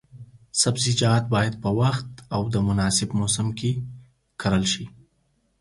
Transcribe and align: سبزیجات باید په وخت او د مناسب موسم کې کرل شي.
سبزیجات 0.61 1.23
باید 1.33 1.55
په 1.63 1.69
وخت 1.79 2.09
او 2.35 2.41
د 2.53 2.55
مناسب 2.67 3.09
موسم 3.19 3.47
کې 3.59 3.71
کرل 4.41 4.63
شي. 4.73 4.85